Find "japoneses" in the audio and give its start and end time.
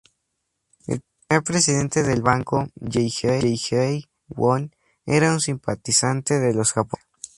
6.73-7.07